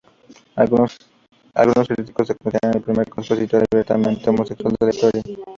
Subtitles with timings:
[0.55, 0.97] Algunos
[1.87, 5.23] críticos lo consideran el primer compositor abiertamente homosexual de la historia.